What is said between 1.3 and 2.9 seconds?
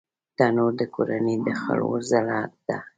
د خوړو زړه دی